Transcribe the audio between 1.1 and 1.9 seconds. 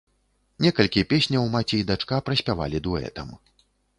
песняў маці і